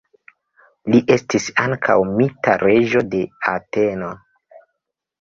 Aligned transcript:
Li 0.93 1.01
estis 1.17 1.51
ankaŭ 1.65 1.99
mita 2.15 2.57
reĝo 2.65 3.07
de 3.15 3.23
Ateno. 3.57 4.13